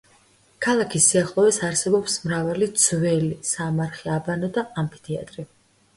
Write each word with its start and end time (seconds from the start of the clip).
ქალაქის 0.65 1.09
სიახლოვეს 1.11 1.59
არსებობს 1.67 2.17
მრავალი 2.25 2.71
ძველი, 2.85 3.31
სამარხი, 3.53 4.11
აბანო 4.19 4.51
და 4.57 4.65
ამფითეატრი. 4.85 5.51